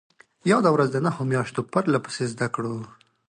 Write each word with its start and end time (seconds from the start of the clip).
ياده 0.51 0.69
ورځ 0.75 0.89
د 0.91 0.97
نهو 1.05 1.21
مياشتو 1.31 1.61
پرلهپسې 1.73 2.23
زدهکړو 2.33 2.75